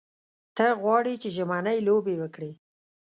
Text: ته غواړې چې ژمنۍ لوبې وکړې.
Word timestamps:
ته 0.57 0.65
غواړې 0.81 1.13
چې 1.21 1.29
ژمنۍ 1.35 1.79
لوبې 1.87 2.15
وکړې. 2.19 2.51